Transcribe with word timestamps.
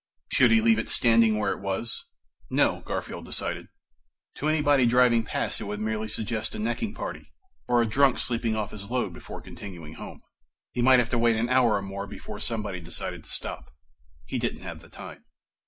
Should 0.33 0.49
he 0.49 0.61
leave 0.61 0.79
it 0.79 0.89
standing 0.89 1.37
where 1.37 1.51
it 1.51 1.59
was? 1.59 2.05
No, 2.49 2.81
Garfield 2.87 3.23
decided. 3.25 3.67
To 4.37 4.47
anybody 4.49 4.87
driving 4.87 5.21
past 5.21 5.61
it 5.61 5.65
would 5.65 5.79
merely 5.79 6.07
suggest 6.07 6.55
a 6.55 6.57
necking 6.57 6.95
party, 6.95 7.27
or 7.67 7.83
a 7.83 7.85
drunk 7.85 8.17
sleeping 8.17 8.55
off 8.55 8.71
his 8.71 8.89
load 8.89 9.13
before 9.13 9.41
continuing 9.43 9.93
home. 9.93 10.23
He 10.71 10.81
might 10.81 10.97
have 10.97 11.11
to 11.11 11.19
wait 11.19 11.35
an 11.35 11.49
hour 11.49 11.75
or 11.75 11.83
more 11.83 12.07
before 12.07 12.39
someone 12.39 12.81
decided 12.83 13.23
to 13.25 13.29
stop. 13.29 13.69
He 14.25 14.39
didn't 14.39 14.61
have 14.63 14.79
the 14.81 14.89
time. 14.89 15.23